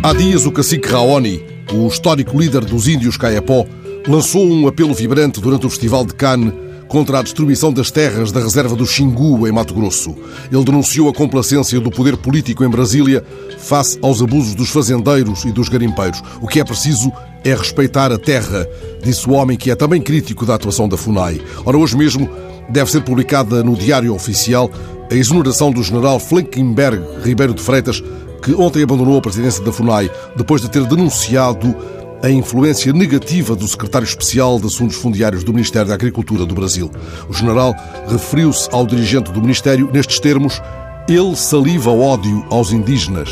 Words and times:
Há 0.00 0.12
dias, 0.12 0.46
o 0.46 0.52
cacique 0.52 0.88
Raoni, 0.88 1.44
o 1.72 1.88
histórico 1.88 2.38
líder 2.38 2.64
dos 2.64 2.86
índios 2.86 3.16
Caiapó, 3.16 3.66
lançou 4.06 4.46
um 4.48 4.68
apelo 4.68 4.94
vibrante 4.94 5.40
durante 5.40 5.66
o 5.66 5.70
Festival 5.70 6.06
de 6.06 6.14
Cannes 6.14 6.54
contra 6.86 7.18
a 7.18 7.22
destruição 7.22 7.72
das 7.72 7.90
terras 7.90 8.30
da 8.30 8.38
reserva 8.38 8.76
do 8.76 8.86
Xingu, 8.86 9.46
em 9.46 9.52
Mato 9.52 9.74
Grosso. 9.74 10.14
Ele 10.52 10.62
denunciou 10.62 11.08
a 11.08 11.12
complacência 11.12 11.80
do 11.80 11.90
poder 11.90 12.16
político 12.16 12.64
em 12.64 12.70
Brasília 12.70 13.24
face 13.58 13.98
aos 14.00 14.22
abusos 14.22 14.54
dos 14.54 14.70
fazendeiros 14.70 15.44
e 15.44 15.50
dos 15.50 15.68
garimpeiros. 15.68 16.22
O 16.40 16.46
que 16.46 16.60
é 16.60 16.64
preciso 16.64 17.12
é 17.44 17.52
respeitar 17.52 18.12
a 18.12 18.18
terra, 18.18 18.68
disse 19.02 19.28
o 19.28 19.32
homem 19.32 19.58
que 19.58 19.70
é 19.70 19.74
também 19.74 20.00
crítico 20.00 20.46
da 20.46 20.54
atuação 20.54 20.88
da 20.88 20.96
FUNAI. 20.96 21.42
Ora, 21.66 21.76
hoje 21.76 21.96
mesmo 21.96 22.30
deve 22.70 22.88
ser 22.88 23.02
publicada 23.02 23.64
no 23.64 23.74
Diário 23.74 24.14
Oficial 24.14 24.70
a 25.10 25.14
exoneração 25.14 25.72
do 25.72 25.82
general 25.82 26.20
Flankenberg 26.20 27.02
Ribeiro 27.24 27.52
de 27.52 27.62
Freitas, 27.62 28.02
que 28.42 28.54
ontem 28.54 28.82
abandonou 28.82 29.18
a 29.18 29.22
presidência 29.22 29.62
da 29.64 29.72
FUNAI 29.72 30.10
depois 30.36 30.62
de 30.62 30.70
ter 30.70 30.84
denunciado 30.84 31.74
a 32.22 32.30
influência 32.30 32.92
negativa 32.92 33.54
do 33.54 33.66
secretário 33.68 34.04
especial 34.04 34.58
de 34.58 34.66
Assuntos 34.66 34.96
Fundiários 34.96 35.44
do 35.44 35.52
Ministério 35.52 35.88
da 35.88 35.94
Agricultura 35.94 36.44
do 36.44 36.54
Brasil. 36.54 36.90
O 37.28 37.32
general 37.32 37.74
referiu-se 38.08 38.68
ao 38.72 38.86
dirigente 38.86 39.30
do 39.30 39.40
Ministério 39.40 39.88
nestes 39.92 40.18
termos: 40.18 40.60
ele 41.08 41.36
saliva 41.36 41.90
ódio 41.90 42.44
aos 42.50 42.72
indígenas. 42.72 43.30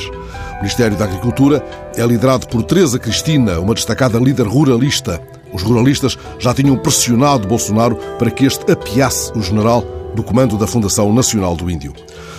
O 0.53 0.57
Ministério 0.59 0.97
da 0.97 1.05
Agricultura 1.05 1.65
é 1.97 2.07
liderado 2.07 2.47
por 2.47 2.63
Teresa 2.63 2.99
Cristina, 2.99 3.59
uma 3.59 3.75
destacada 3.75 4.19
líder 4.19 4.47
ruralista. 4.47 5.21
Os 5.53 5.63
ruralistas 5.63 6.17
já 6.39 6.55
tinham 6.55 6.77
pressionado 6.77 7.49
Bolsonaro 7.49 7.97
para 8.19 8.31
que 8.31 8.47
este 8.47 8.71
apiasse 8.71 9.33
o 9.37 9.43
general 9.43 9.85
do 10.15 10.23
comando 10.23 10.57
da 10.57 10.67
Fundação 10.67 11.13
Nacional 11.13 11.55
do 11.55 11.71
Índio. 11.71 11.93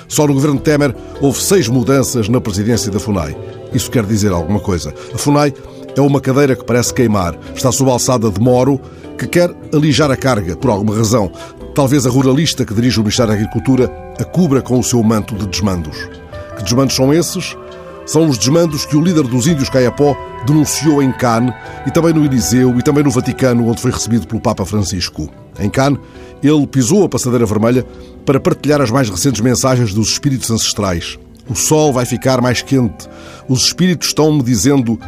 Só 0.07 0.25
no 0.25 0.33
governo 0.33 0.59
Temer 0.59 0.95
houve 1.21 1.41
seis 1.41 1.67
mudanças 1.67 2.29
na 2.29 2.39
presidência 2.39 2.91
da 2.91 2.99
FUNAI. 2.99 3.35
Isso 3.73 3.91
quer 3.91 4.05
dizer 4.05 4.31
alguma 4.31 4.59
coisa. 4.59 4.93
A 5.13 5.17
FUNAI 5.17 5.53
é 5.95 6.01
uma 6.01 6.21
cadeira 6.21 6.55
que 6.55 6.63
parece 6.63 6.93
queimar. 6.93 7.37
Está 7.55 7.71
sob 7.71 7.89
a 7.89 7.93
alçada 7.93 8.29
de 8.29 8.39
Moro, 8.39 8.79
que 9.17 9.27
quer 9.27 9.53
alijar 9.73 10.11
a 10.11 10.15
carga, 10.15 10.55
por 10.55 10.69
alguma 10.69 10.95
razão. 10.95 11.31
Talvez 11.73 12.05
a 12.05 12.09
ruralista 12.09 12.65
que 12.65 12.73
dirige 12.73 12.99
o 12.99 13.03
Ministério 13.03 13.33
da 13.33 13.37
Agricultura 13.37 13.91
a 14.19 14.23
cubra 14.23 14.61
com 14.61 14.79
o 14.79 14.83
seu 14.83 15.03
manto 15.03 15.35
de 15.35 15.45
desmandos. 15.47 15.97
Que 16.57 16.63
desmandos 16.63 16.95
são 16.95 17.13
esses? 17.13 17.55
São 18.05 18.27
os 18.29 18.37
desmandos 18.37 18.85
que 18.85 18.95
o 18.95 19.01
líder 19.01 19.23
dos 19.23 19.47
índios 19.47 19.69
Caiapó 19.69 20.15
denunciou 20.45 21.03
em 21.03 21.11
Cannes 21.11 21.53
e 21.85 21.91
também 21.91 22.13
no 22.13 22.23
Eliseu 22.23 22.77
e 22.77 22.81
também 22.81 23.03
no 23.03 23.11
Vaticano, 23.11 23.67
onde 23.67 23.81
foi 23.81 23.91
recebido 23.91 24.25
pelo 24.25 24.39
Papa 24.39 24.65
Francisco. 24.65 25.29
Em 25.59 25.69
Cannes, 25.69 25.99
ele 26.43 26.67
pisou 26.67 27.03
a 27.03 27.09
passadeira 27.09 27.45
vermelha 27.45 27.85
para 28.25 28.39
partilhar 28.39 28.81
as 28.81 28.91
mais 28.91 29.09
recentes 29.09 29.41
mensagens 29.41 29.93
dos 29.93 30.09
espíritos 30.09 30.51
ancestrais. 30.51 31.17
O 31.49 31.55
sol 31.55 31.93
vai 31.93 32.05
ficar 32.05 32.41
mais 32.41 32.61
quente. 32.61 33.07
Os 33.47 33.63
espíritos 33.63 34.09
estão-me 34.09 34.43
dizendo: 34.43 34.99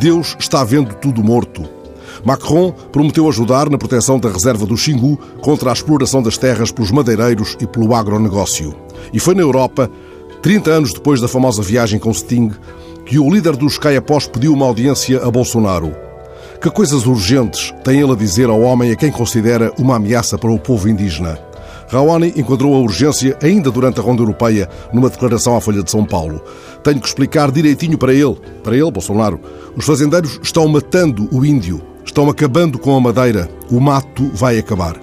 Deus 0.00 0.36
está 0.38 0.64
vendo 0.64 0.94
tudo 0.94 1.22
morto. 1.22 1.68
Macron 2.24 2.72
prometeu 2.92 3.28
ajudar 3.28 3.68
na 3.70 3.78
proteção 3.78 4.18
da 4.18 4.30
reserva 4.30 4.66
do 4.66 4.76
Xingu 4.76 5.18
contra 5.40 5.70
a 5.70 5.72
exploração 5.72 6.22
das 6.22 6.38
terras 6.38 6.70
pelos 6.70 6.90
madeireiros 6.90 7.56
e 7.60 7.66
pelo 7.66 7.94
agronegócio. 7.94 8.74
E 9.12 9.18
foi 9.18 9.34
na 9.34 9.42
Europa 9.42 9.90
30 10.42 10.70
anos 10.70 10.92
depois 10.92 11.20
da 11.20 11.28
famosa 11.28 11.62
viagem 11.62 11.98
com 11.98 12.12
Sting, 12.12 12.50
que 13.06 13.18
o 13.18 13.32
líder 13.32 13.56
dos 13.56 13.78
Caiapós 13.78 14.26
pediu 14.26 14.52
uma 14.52 14.66
audiência 14.66 15.22
a 15.22 15.30
Bolsonaro. 15.30 15.94
Que 16.62 16.70
coisas 16.70 17.06
urgentes 17.06 17.74
tem 17.82 18.00
ele 18.00 18.12
a 18.12 18.14
dizer 18.14 18.48
ao 18.48 18.60
homem 18.60 18.92
a 18.92 18.96
quem 18.96 19.10
considera 19.10 19.72
uma 19.76 19.96
ameaça 19.96 20.38
para 20.38 20.52
o 20.52 20.60
povo 20.60 20.88
indígena? 20.88 21.36
Raoni 21.88 22.32
enquadrou 22.36 22.76
a 22.76 22.78
urgência 22.78 23.36
ainda 23.42 23.68
durante 23.68 23.98
a 23.98 24.02
ronda 24.02 24.22
europeia 24.22 24.68
numa 24.92 25.10
declaração 25.10 25.56
à 25.56 25.60
Folha 25.60 25.82
de 25.82 25.90
São 25.90 26.04
Paulo. 26.04 26.40
Tenho 26.84 27.00
que 27.00 27.08
explicar 27.08 27.50
direitinho 27.50 27.98
para 27.98 28.14
ele, 28.14 28.36
para 28.62 28.76
ele, 28.76 28.92
Bolsonaro. 28.92 29.40
Os 29.74 29.84
fazendeiros 29.84 30.38
estão 30.40 30.68
matando 30.68 31.28
o 31.32 31.44
índio, 31.44 31.82
estão 32.04 32.30
acabando 32.30 32.78
com 32.78 32.96
a 32.96 33.00
madeira. 33.00 33.50
O 33.68 33.80
mato 33.80 34.30
vai 34.32 34.56
acabar. 34.56 34.94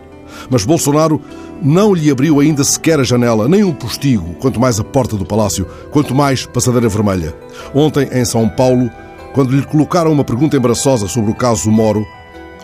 Mas 0.50 0.63
Bolsonaro 0.63 1.22
não 1.62 1.94
lhe 1.94 2.09
abriu 2.09 2.39
ainda 2.39 2.63
sequer 2.63 3.01
a 3.01 3.03
janela, 3.03 3.50
nem 3.50 3.66
um 3.66 3.73
postigo, 3.73 4.33
quanto 4.35 4.62
mais 4.62 4.79
a 4.79 4.83
porta 4.85 5.17
do 5.17 5.25
palácio, 5.25 5.67
quanto 5.91 6.16
mais 6.16 6.45
passadeira 6.45 6.88
vermelha. 6.88 7.35
Ontem, 7.75 8.07
em 8.13 8.23
São 8.23 8.47
Paulo, 8.47 8.89
quando 9.34 9.56
lhe 9.56 9.66
colocaram 9.66 10.12
uma 10.12 10.23
pergunta 10.23 10.57
embaraçosa 10.57 11.07
sobre 11.07 11.31
o 11.31 11.35
caso 11.35 11.72
Moro, 11.72 12.06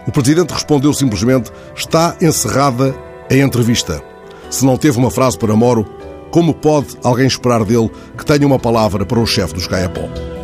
o 0.07 0.11
presidente 0.11 0.53
respondeu 0.53 0.93
simplesmente: 0.93 1.51
está 1.75 2.15
encerrada 2.21 2.95
a 3.29 3.35
entrevista. 3.35 4.03
Se 4.49 4.65
não 4.65 4.77
teve 4.77 4.97
uma 4.97 5.11
frase 5.11 5.37
para 5.37 5.55
Moro, 5.55 5.85
como 6.31 6.53
pode 6.53 6.97
alguém 7.03 7.27
esperar 7.27 7.63
dele 7.63 7.89
que 8.17 8.25
tenha 8.25 8.45
uma 8.45 8.59
palavra 8.59 9.05
para 9.05 9.19
o 9.19 9.25
chefe 9.25 9.53
dos 9.53 9.67
Caiapó? 9.67 10.34